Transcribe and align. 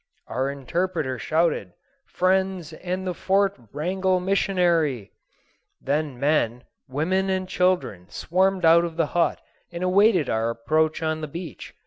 Our 0.25 0.49
interpreter 0.49 1.19
shouted, 1.19 1.73
"Friends 2.07 2.73
and 2.73 3.05
the 3.05 3.13
Fort 3.13 3.55
Wrangell 3.71 4.19
missionary." 4.19 5.11
Then 5.79 6.19
men, 6.19 6.63
women, 6.89 7.29
and 7.29 7.47
children 7.47 8.09
swarmed 8.09 8.65
out 8.65 8.83
of 8.83 8.97
the 8.97 9.05
hut, 9.13 9.41
and 9.71 9.83
awaited 9.83 10.27
our 10.27 10.49
approach 10.49 11.03
on 11.03 11.21
the 11.21 11.27
beach. 11.27 11.75